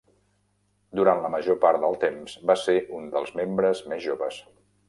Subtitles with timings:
[0.99, 4.43] Durant la major part del temps, va ser un dels membres més joves.